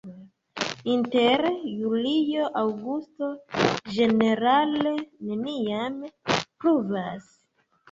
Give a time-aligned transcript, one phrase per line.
[0.93, 3.29] Inter julio-aŭgusto
[3.99, 6.03] ĝenerale neniam
[6.37, 7.33] pluvas.